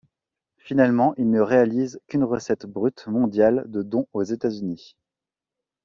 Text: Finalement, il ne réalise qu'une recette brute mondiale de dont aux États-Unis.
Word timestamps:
Finalement, 0.57 1.13
il 1.19 1.29
ne 1.29 1.39
réalise 1.41 1.99
qu'une 2.07 2.23
recette 2.23 2.65
brute 2.65 3.05
mondiale 3.05 3.65
de 3.67 3.83
dont 3.83 4.07
aux 4.13 4.23
États-Unis. 4.23 4.95